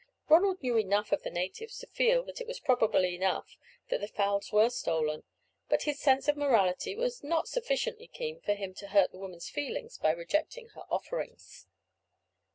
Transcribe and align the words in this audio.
Ronald 0.29 0.63
knew 0.63 0.77
enough 0.77 1.11
of 1.11 1.21
the 1.21 1.29
natives 1.29 1.77
to 1.77 1.85
feel 1.85 2.23
that 2.23 2.41
it 2.41 2.47
was 2.47 2.59
probable 2.59 3.05
enough 3.05 3.55
that 3.89 4.01
the 4.01 4.07
fowls 4.07 4.51
were 4.51 4.71
stolen; 4.71 5.21
but 5.69 5.83
his 5.83 5.99
sense 5.99 6.27
of 6.27 6.35
morality 6.35 6.95
was 6.95 7.23
not 7.23 7.47
sufficiently 7.47 8.07
keen 8.07 8.41
for 8.41 8.55
him 8.55 8.73
to 8.73 8.87
hurt 8.87 9.11
the 9.11 9.19
woman's 9.19 9.47
feelings 9.51 9.99
by 9.99 10.09
rejecting 10.09 10.69
her 10.69 10.85
offerings. 10.89 11.67